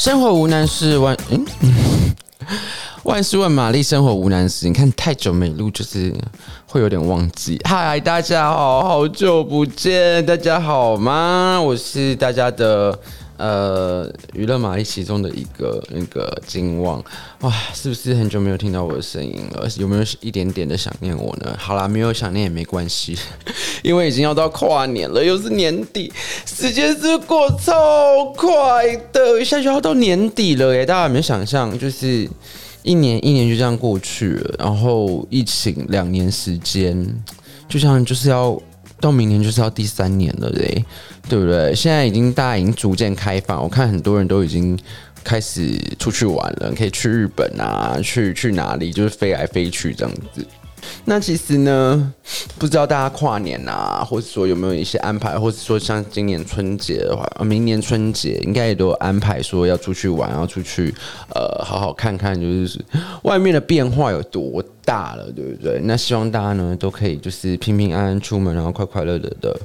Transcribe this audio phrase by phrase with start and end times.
[0.00, 1.44] 生活无难事，万嗯，
[3.04, 4.66] 万事问玛丽，生活无难事。
[4.66, 6.10] 你看太久没录，就是
[6.64, 7.60] 会有点忘记。
[7.68, 11.60] 嗨，大家好，好久不见，大家好吗？
[11.60, 12.98] 我是大家的。
[13.40, 17.02] 呃，娱乐玛丽其中的一个那个金旺，
[17.40, 19.66] 哇，是不是很久没有听到我的声音了？
[19.78, 21.56] 有没有一点点的想念我呢？
[21.58, 23.16] 好啦，没有想念也没关系，
[23.82, 26.12] 因为已经要到跨年了，又是年底，
[26.44, 30.84] 时间是过超快的，一下就要到年底了耶！
[30.84, 32.28] 大家有没有想象，就是
[32.82, 37.06] 一年一年就这样过去了，然后疫情两年时间，
[37.66, 38.60] 就像就是要。
[39.02, 40.84] 到明年就是要第三年了嘞，
[41.30, 41.72] 对不对？
[41.72, 44.76] 现在已经大家已经逐渐开放，我看很多人都已经
[45.22, 50.44] 开始出去玩了，可以去日本啊，去去哪里，就是飞来飞去这样子。
[51.04, 52.12] 那其实呢，
[52.58, 60.92] 不知道大家跨年啊，或者说有没有一些安排，或者说像今年春节的话，明年春节应该也都安排，说要出去玩，要出去
[61.34, 62.82] 呃，好好看看，就是
[63.22, 65.78] 外面的变化有多大了，对不对？
[65.84, 69.60] 那希望大家呢都可以就是平平安安出门，然后快快乐乐的，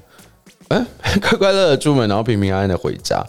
[0.69, 0.85] 哎、
[1.21, 3.23] 快快乐乐出门，然后平平安安的回家。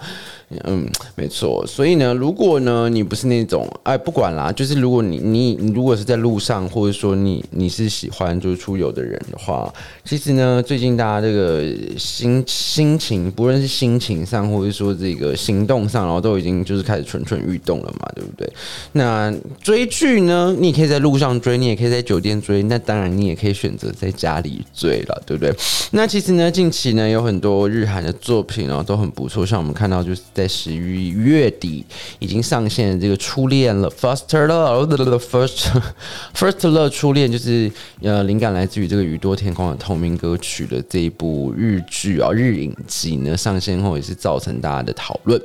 [0.65, 1.65] 嗯，没错。
[1.67, 9.73] 所以呢，如果呢你不是那种哎，不管啦，就是如果你你如果是在路上，或者说你你是喜欢就是出游的人的话，
[10.05, 11.65] 其实呢，最近大家这个
[11.99, 18.49] 心心情，不论是心情上，或者说这个行动上，然后都已经就是开始蠢蠢欲动了嘛，对不对？
[18.93, 25.53] 那追剧呢，你可以在路上追，你也可以在酒店追，那当然你也可以选择在家里追了，对不对？
[25.91, 30.23] 那其实呢，近期呢有很多日韩的作品哦，都很不错，像我们看到就是。
[30.37, 31.83] 在十一月底
[32.19, 35.71] 已经上线这个《初恋了》，First Love，First
[36.37, 45.41] First Love 初恋就是呃，灵感来自于这个宇多田光的同名歌曲的这一部日剧啊，日影集呢上线后也是造成大家的讨论。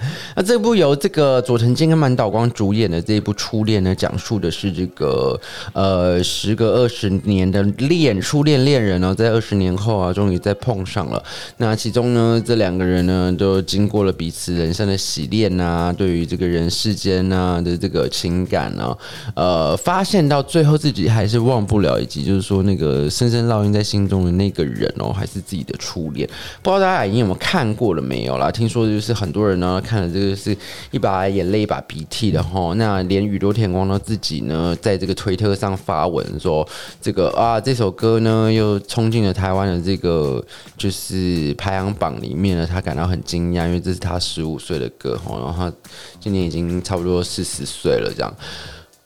[0.34, 5.38] 那这部由这个佐藤健跟满岛光主演的这一部《初恋》呢，讲述的是这个
[5.72, 11.22] 呃，时隔二十年的恋初恋恋人呢，在二十年后啊，终于再碰上了。
[11.58, 18.96] 那其中呢，这两个人呢，都经过了彼此人生的洗练啊，对于这个人世间啊的这个情感呢，
[19.34, 26.28] 呃，发现到最后自己还是忘不了，以及就是说那个深深烙印在心中的那个人哦，还是自己的初恋。
[26.62, 28.50] 不知道大家已经有没有看过了没有啦？
[28.50, 29.82] 听说就是很多人呢。
[29.90, 30.56] 看了这个是
[30.92, 36.64] 一把眼泪一把鼻涕的哈，那连宇多田光呢自己呢，在这个推特上发文说，
[37.02, 40.40] 这个啊这首歌呢又冲进了台湾的这个
[40.76, 45.76] 就是排行榜里面呢，他感到很惊讶，因为这是他十五岁的歌哈，然后他
[46.20, 48.32] 今年已经差不多四十岁了这样。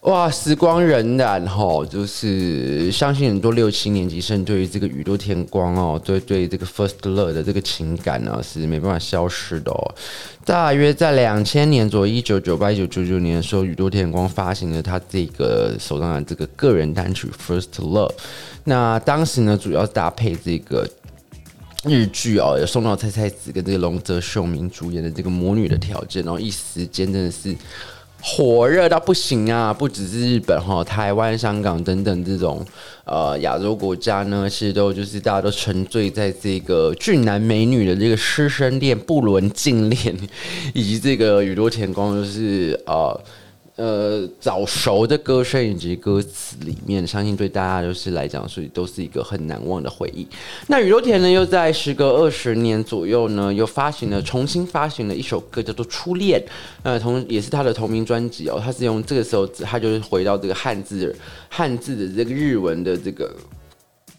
[0.05, 9.95] 哇，时光荏苒哈，就是相信很多六七年级生对于这个宇多田光哦，对对这个 First Love 的这个情感呢是没办法消失的哦。
[10.45, 18.13] 大约在两千年左右，一九九八、一九九九年的时候，宇多田光发行了他这个手上的这个个人单曲 First Love。
[18.65, 20.87] 那当时呢，主要搭配这个
[21.85, 27.57] 日剧哦，有松岛菜菜子跟这个龙泽秀明主演的这个魔女的条件，然后一时间真的是。
[28.27, 29.71] 火热到不行啊！
[29.71, 32.65] 不只是日本哈，台湾、香港等等这种
[33.05, 40.17] 呃亚洲国家呢，其实都就是大家都沉醉在这个俊男美女的这个师生恋、不伦禁恋，
[40.73, 43.21] 以及这个宇多田光就是呃。
[43.77, 50.25] 呃，早熟的歌声以及歌词里面，相信对大家就是来讲，所以都是一个很难忘的回忆。
[50.69, 56.41] 那宇多田呢，又在时隔二十年左右呢，又发行了重新发行了一首歌，叫做《初恋》。
[56.85, 58.63] 呃，同也是他的同名专辑哦。
[58.65, 61.13] 他是用这个时候，他就是回到这个汉字
[61.49, 63.35] 汉字的这个日文的这个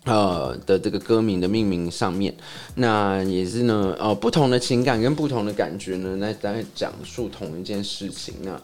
[0.03, 2.35] 呃的这个歌名的命名上面。
[2.75, 8.33] 那也是呢，呃，不同的情感跟不同的感觉呢，来来讲述同一件事情。
[8.41, 8.61] 那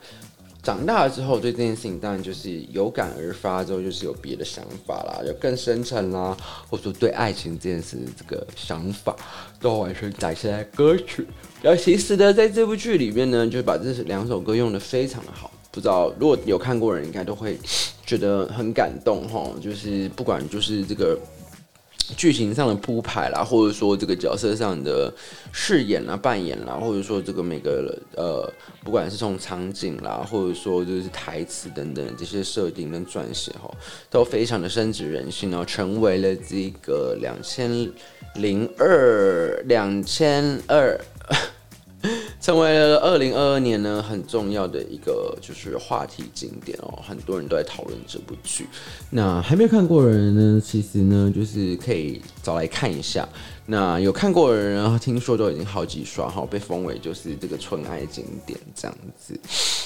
[0.63, 6.37] 长大了之后，对这件事情当然就是有感而发，之后就是有别的想法啦，就更深沉啦，
[6.69, 9.15] 或者说对爱情这件事这个想法，
[9.59, 11.25] 都完全展现在歌曲。
[11.61, 15.51] 然后其实呢，在这部剧里面呢，就把这两首歌用得非常的好。
[15.71, 17.57] 不知道如果有看过人，应该都会
[18.05, 19.49] 觉得很感动哈。
[19.61, 21.17] 就是不管就是这个。
[22.15, 25.13] 剧情上的铺排啦，或者说这个角色上的
[25.51, 28.51] 饰演啦、扮演啦，或者说这个每个呃，
[28.83, 33.69] 不管是从场景啦，或者说就是台词等等这些设定跟撰写哈，
[34.09, 37.91] 都非常的深植人心哦，成为了这个两千
[38.35, 40.99] 零二两千二。
[42.41, 48.67] 成为了二零二二年呢很重要的一个就是话题经典哦，很多人都在讨论这部剧。
[49.11, 53.29] 那还没有看过的人呢，其实呢就是可以找来看一下。
[53.67, 59.39] 那有看过的人，听说都已经好几刷哈，被封为就是这个纯爱经典这样子。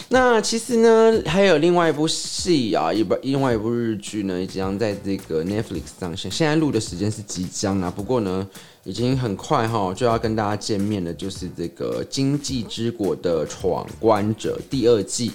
[0.09, 6.31] 那其实呢，还有另外一部戏啊，一部另外一部日剧呢，即将在这个 Netflix 上线。
[6.31, 8.47] 现在录的时间是即将啊，不过呢，
[8.85, 15.31] 已经很快哈就要跟大家见面了，就是这个《经济之国的闯关者》第二季。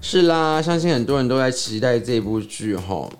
[0.00, 3.10] 是啦，相信很多人都在期待这部剧哈。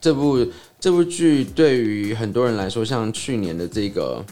[0.00, 0.46] 这部
[0.80, 4.24] 这部剧对于很多人来说，像去年的这个。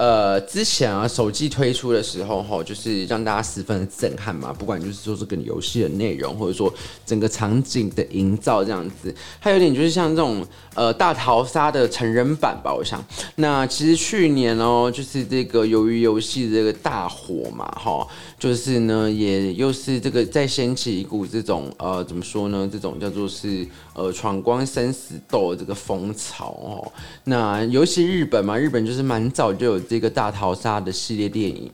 [0.00, 4.50] 呃，之前啊，手机推出的时候，哈，就是让大家十分的震撼嘛。
[4.50, 6.72] 不管就是说这个游戏的内容，或者说
[7.04, 10.42] 整个场景的营造这样子，还有点就是像这种
[10.74, 13.04] 呃大逃杀的成人版吧，我想。
[13.36, 18.08] 那其实去年哦，就是这个鱿鱼游戏这个大火嘛，哈，
[18.38, 22.66] 就是呢，也又是这个再掀起一股这种呃怎么说呢？
[22.72, 26.90] 这种叫做是呃闯关生死斗的这个风潮哦。
[27.24, 29.89] 那尤其日本嘛，日本就是蛮早就有。
[29.90, 31.68] 这个大逃杀的系列电影，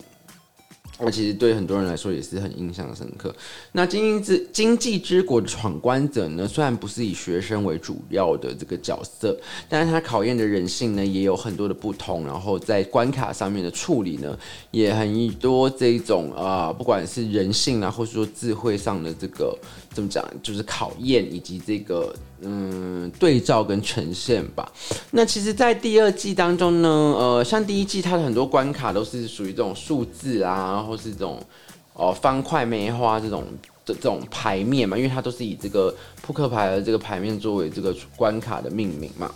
[0.98, 3.30] 那其实对很多人来说也是很印象深刻。
[3.72, 12.24] 那《今际之经济之国的闯关者》呢，虽然不是以学生为主要的这个角色，但是它考验的人性呢，也有很多的不同。
[12.24, 14.34] 然后在关卡上面的处理呢，
[14.70, 19.54] 也很多这种啊、不管是人性啊，或者说智慧上的这个
[19.96, 22.14] 怎么讲，就是考验以及这个。
[22.42, 24.70] 嗯，对照跟呈现吧。
[25.10, 31.42] 那其实，在第二季当中呢，呃，像第一季它的很多关卡都是属于这种数字啊，或是这种
[31.94, 33.42] 哦、方块梅花这种
[33.86, 39.32] 的这种牌面嘛，因为它都是以这个扑克牌的这个牌面作为这个关卡的命名嘛。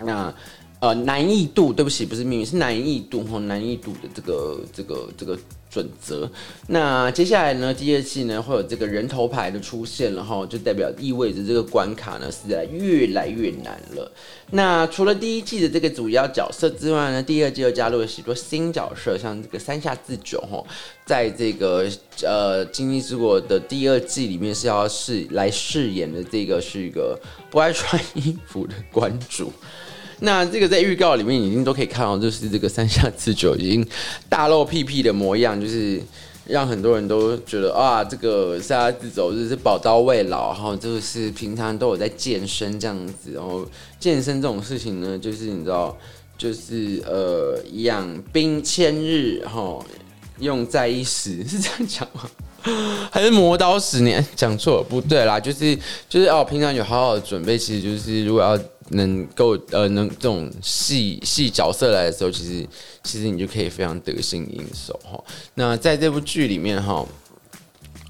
[0.00, 0.34] 那
[0.80, 5.38] 呃难易度，对不起，不是命名，是难易度和难易度的这个这个这个。
[5.76, 6.30] 准则。
[6.68, 14.10] 那接下来呢，第二季呢会有这个人头牌的出现了哈，就代表意味着这个关卡呢是在越来越难了。
[14.52, 20.64] 那除了第一季的这个主要角色之外呢，第二季又加入了许多新角色，像这个山下智久哈，
[21.04, 21.86] 在这个
[22.22, 27.20] 呃《今际之国》的第二季里面是要饰来饰演的这个是一个
[27.50, 29.52] 不爱穿衣服的关主。
[30.20, 33.86] 那这个在预告里面已经都可以看到，就是这个山下智久已经
[34.28, 36.00] 大露屁屁的模样，就是
[36.46, 43.66] 让很多人都觉得啊，这个山下智久就是宝刀未老，然后就是平常都有在健身这样子，然后
[43.98, 45.96] 健身这种事情呢，就是你知道，
[46.38, 49.84] 就是呃养兵千日，然后
[50.38, 52.30] 用在一时，是这样讲吗？
[53.10, 54.24] 还是磨刀十年？
[54.34, 55.78] 讲错了，不对啦，就是
[56.08, 58.58] 就是哦，平常有好好的准备，其实就是如果要
[58.90, 62.66] 能够呃能这种细细角色来的时候，其实
[63.02, 65.22] 其实你就可以非常得心应手哈。
[65.54, 67.04] 那在这部剧里面哈，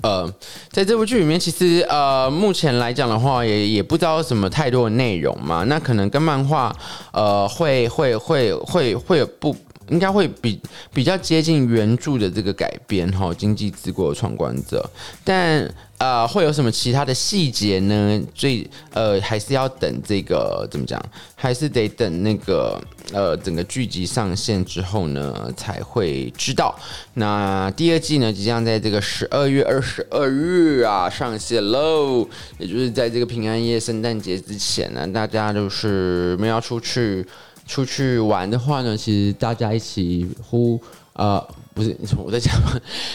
[0.02, 0.34] 呃，
[0.70, 5.64] 在这部剧里面，其实呃目前来讲的话，也也不知道什么太多的内容嘛。
[5.64, 6.74] 那可能跟漫画
[7.12, 9.56] 呃会会会会会有不。
[9.88, 10.60] 应该会比
[10.92, 14.88] 比较接近原著的这个改编哈，《经济之国的闯关者》，
[15.24, 15.68] 但
[15.98, 18.20] 呃，会有什么其他的细节呢？
[18.34, 21.02] 最呃，还是要等这个怎么讲？
[21.34, 22.78] 还是得等那个
[23.14, 26.78] 呃，整个剧集上线之后呢，才会知道。
[27.14, 32.28] 那第二季呢，即将在这个十二月二十二日啊上线喽，
[32.58, 37.26] 也就是在这个平安夜、圣诞节之前呢，大家就是没有要出去。
[37.66, 40.80] 出去玩的话呢，其实大家一起呼
[41.14, 42.54] 呃，不是我在讲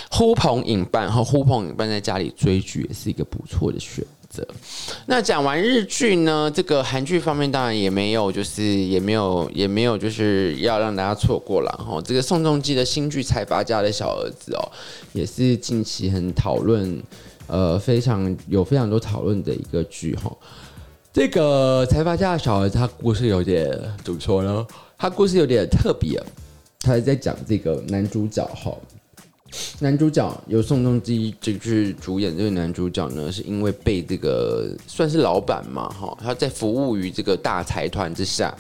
[0.10, 4.46] 呼朋引伴和呼朋引伴在家里追剧也是一个不错的选择。
[5.06, 12.02] 那讲完日剧呢，这个韩剧方面当然也没有，就是也没有也没有就是要让大家错过了哈。
[12.02, 14.72] 这个宋仲基的新剧《财阀家的小儿子》哦，
[15.14, 17.02] 也是近期很讨论，
[17.48, 20.32] 呃，非常有非常多讨论的一个剧哈。
[21.14, 23.70] 这个财阀家的小儿子，他故事有点
[24.02, 24.66] 怎么说呢？
[24.98, 26.22] 他故事有点特别，
[26.80, 28.74] 他是在讲这个男主角哈，
[29.80, 32.38] 男主角由宋仲基这去主演。
[32.38, 38.56] 这个男主角呢，是因为被这个算是老板嘛哈，他在服务于这个大财团之下。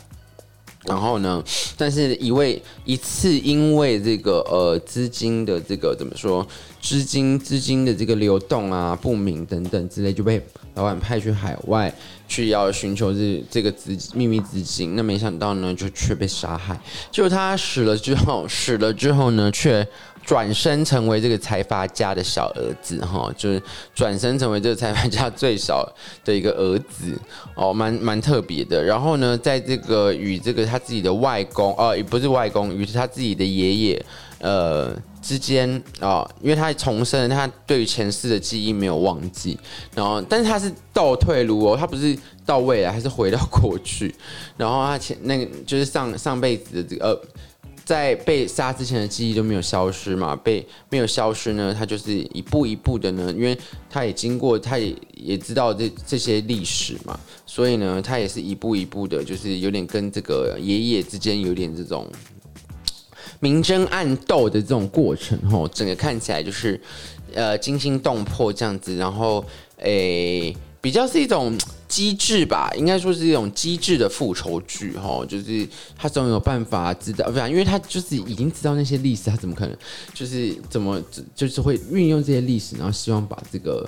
[0.83, 1.41] 然后呢，
[1.77, 6.45] 但是一位一次因为这个呃资金的这个怎么说，
[6.81, 10.43] 资金资金的这个流动啊不明等等之类，就被
[10.75, 11.93] 老板派去海外
[12.27, 14.95] 去要寻求这这个资秘密资金。
[14.95, 16.79] 那没想到呢，就却被杀害。
[17.11, 19.87] 就他死了之后，死了之后呢，却。
[20.23, 23.59] 转身成为这个财阀家的小儿子，哈，就是
[23.95, 25.83] 转身成为这个财阀家最小
[26.23, 27.19] 的一个儿子，
[27.55, 28.83] 哦，蛮蛮特别的。
[28.83, 34.05] 然后呢，在这个与这个他自己的外公，哦，也不是外公，与他自己的爷爷，
[34.37, 39.57] 呃，之间啊、因为他重生，他对于前世的记忆没有忘记，
[39.95, 44.13] 然后但是他是倒退噜哦，他不是到未来，还是回到过去，
[44.57, 47.21] 然后他前那个就是上上辈子的这个呃。
[47.83, 50.35] 在被杀之前的记忆都没有消失嘛？
[50.35, 51.75] 被没有消失呢？
[51.77, 53.57] 他就是一步一步的呢，因为
[53.89, 62.07] 他也经过，他也也知道这这些历史嘛，所以呢，他也是一步一步的，就是有点跟这个爷爷之间有点这种
[63.41, 66.79] 明争暗斗的这种过程吼，整个看起来就是
[67.33, 69.43] 呃惊心动魄这样子，然后
[69.79, 70.55] 诶。
[70.83, 71.55] 比较是一种
[71.87, 79.77] 机智吧，应该说是一种机智的复仇剧哈，就是他总有办法知道，不然，因为他就是已经知道那些历史，他怎么可能
[80.11, 80.99] 就是怎么
[81.35, 83.87] 就是会运用这些历史，然后希望把这个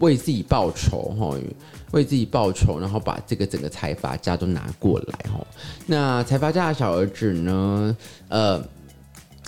[0.00, 1.34] 为自己报仇哈，
[1.92, 5.46] 为自己报仇，然后把这个整个财阀家都拿过来哈。
[5.86, 7.96] 那财阀家的小儿子呢，
[8.28, 8.62] 呃，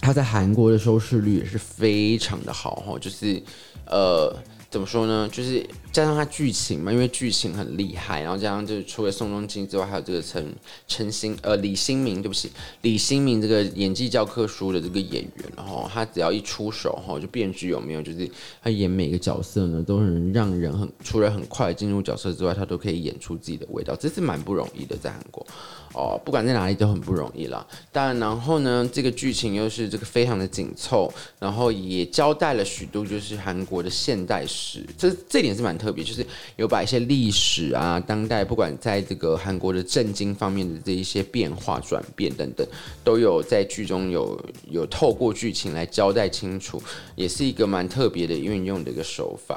[0.01, 3.43] 他在韩国的收视率也是非常的好哈，就是
[3.87, 4.37] 呃。
[4.69, 5.29] 怎么说呢？
[5.33, 5.65] 就是
[5.97, 10.55] 加上他剧情嘛，因为剧情很厉害，然后加上就是除了宋仲基之外，还有这个陈
[10.87, 12.51] 陈新呃李新民，对不起，
[12.83, 18.03] 李新民这个演技教科书的这个演员，然后他只要一出手哈，就变局有没有？
[18.03, 18.31] 就是
[18.63, 25.47] 他演每个角色呢，都能让人很除了很快进入角色之外，他都可以演出自己的味道，这是蛮不容易的，在韩国。
[25.95, 27.67] 哦，不管在哪里都很不容易啦。
[27.91, 36.27] 但然后呢，这个剧情又是这个非常的紧凑，然后也交代了许多就是韩国的现代史，这这点是蛮特特别，就是
[36.57, 42.67] 有把一些历史啊、当代，不管在这个韩国的政经方面的这一些变化、转变等等，
[43.05, 46.83] 都有在剧中有有透过剧情来交代清楚，
[47.15, 49.57] 也是一个蛮特别的运用的一个手法。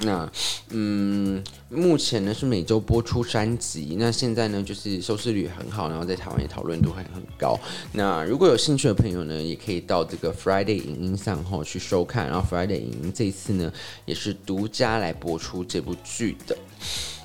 [0.00, 0.30] 那，
[0.70, 7.58] 嗯，目前呢是每周播出三集，那现在呢就是收视率很好，然后在台湾也讨论度还很高。
[7.92, 12.28] 那如果有兴趣的朋友呢，也可以到这个 Friday 影音上后去收看。
[12.28, 13.72] 然后 Friday 影音这一次呢
[14.04, 16.56] 也是独家来播出这部剧的。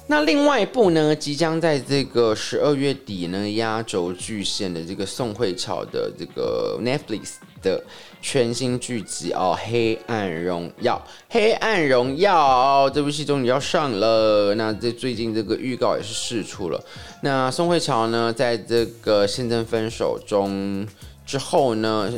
[0.07, 7.84] 那另外一部呢，即将在这个十二月底呢压轴巨献的这个宋慧乔的这个 Netflix 的
[8.22, 11.01] 全新剧集哦，《黑暗荣耀》。
[11.34, 14.53] 《黑暗荣耀》这部戏终于要上了。
[14.53, 16.79] 那这最近这个预告也是释出了。
[17.22, 20.86] 那宋慧乔呢，在这个现正分手中
[21.25, 22.12] 之后呢，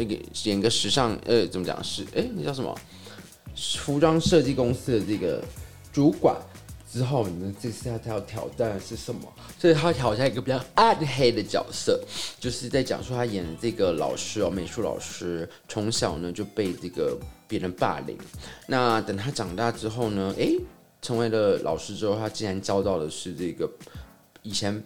[0.43, 2.75] 演个时尚呃，怎么讲是哎，那叫什么？
[3.77, 5.41] 服装设计公司的这个
[5.93, 6.35] 主管。
[6.95, 9.21] 之后呢，这次他要挑战的是什么？
[9.59, 12.01] 所以他挑战一个比较暗黑的角色，
[12.39, 17.17] 就是在讲说他演的这个老师哦，美术老师从小呢就被这个
[17.49, 18.17] 别人霸凌。
[18.67, 20.57] 那等他长大之后呢，诶，
[21.01, 23.69] 成为了老师之后，他竟然遭到的是这个
[24.41, 24.81] 以前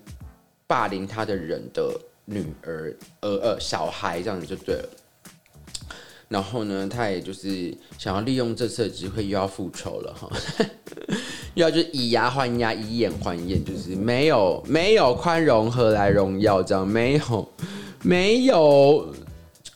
[0.65, 4.89] 霸凌他的人的女儿，呃呃，小孩这样子就对了。
[6.27, 10.27] 然后呢，他也就是想要利用这次的机会又要复仇了哈，
[11.61, 17.49] 要就以牙还牙，以眼还眼，就是没有没有宽容何来荣耀这样，没有
[18.01, 19.13] 没有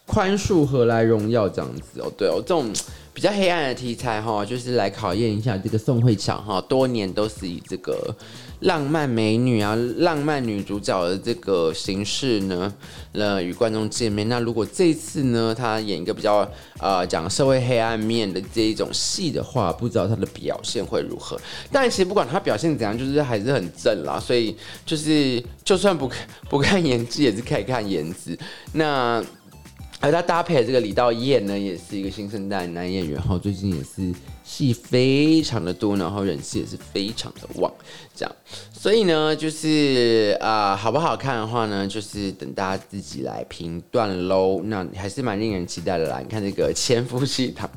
[0.05, 2.71] 宽恕何来荣耀这样子哦，对哦，这种
[3.13, 8.15] 比较黑暗的题材哈，就是来考验一下这个宋慧乔哈，多年都是以这个。
[8.63, 12.73] 浪漫美女啊，浪漫女主角的这个形式呢，
[13.11, 14.27] 呃，与观众见面。
[14.29, 21.39] 那如果这次呢，她演一个比较呃讲社会黑暗面的这一种戏的话，不知道她的表现会如何。
[21.71, 24.19] 但其实不管她表现怎样，就是还是很正啦。
[24.19, 24.55] 所以
[24.85, 26.09] 就是就算不
[26.49, 28.37] 不看演技，也是可以看颜值。
[28.71, 29.21] 那
[30.03, 34.13] 而他搭配的这个李道彦呢，也是一个新生代男演员，哈，最近也是。
[34.45, 37.73] 戏非常的多，然后人气也是非常的旺，
[38.13, 38.35] 这样，
[38.73, 44.61] 所以呢，就是啊、好不好看的话呢，就是等大家自己来评断喽。
[44.65, 46.19] 那还是蛮令人期待的啦。
[46.19, 47.67] 你看这个前夫妻档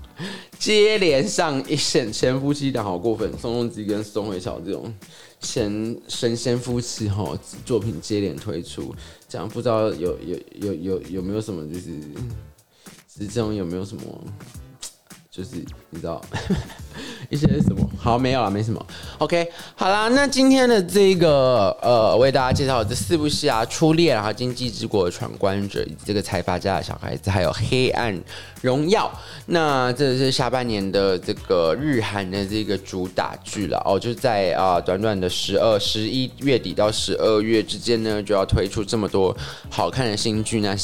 [0.59, 4.93] 接连上一线，前夫妻档好过分，宋仲基跟宋慧乔这种
[5.41, 8.95] 前神仙夫妻哈，作品接连推出，
[9.29, 12.01] 这样不知道有有有有有没有什么就是，
[13.09, 14.03] 之中有没有什么？
[15.37, 15.57] 就是
[15.91, 16.19] 你知道
[17.29, 18.87] 一些什么好没有了，没什么。
[19.19, 28.19] OK，好啦，那今天的这个呃，为大家介绍这四部戏啊，《初恋》啊，《经济之国的闯关者》以及这个财阀家的小孩子，还有《黑暗
[28.63, 29.13] 荣耀》。
[29.45, 39.37] 那这是下半年的这个日韩的这个主打剧了哦，就在啊短短的十二、十一月底到十二月之间呢，就要推出这么多
[39.69, 40.75] 好看的新剧那。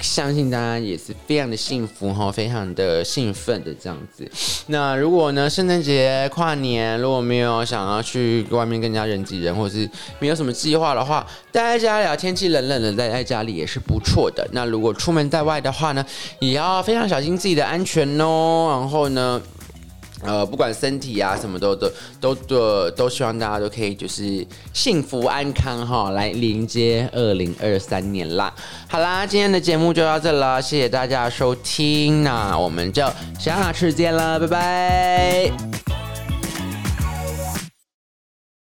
[0.00, 4.30] 相信大家也是非常的幸福哈，非常的兴奋的这样子。
[4.68, 9.88] 那如果呢，圣诞节、跨年，如果没有想要去外面跟人家人挤人，或者是
[10.18, 14.46] 没有什么计划的话，待在家里啊，天气冷冷的，待在家里也是不错的。
[14.52, 16.04] 那如果出门在外的话呢，
[16.38, 18.68] 也要非常小心自己的安全哦。
[18.70, 19.40] 然后呢，
[20.22, 28.52] 呃，不管身体啊什么都都都都都希望大家都可以就是幸福安康哈，来迎接二零二三年啦。
[28.88, 33.02] 好啦，今天的节目就到这了，谢谢大家收听，那我们就
[33.38, 35.97] 下次见了，拜拜。